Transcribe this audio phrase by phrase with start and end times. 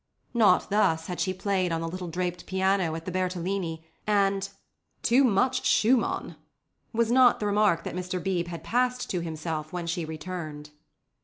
[0.33, 4.49] Not thus had she played on the little draped piano at the Bertolini, and
[5.03, 6.37] "Too much Schumann"
[6.91, 8.17] was not the remark that Mr.
[8.23, 10.71] Beebe had passed to himself when she returned.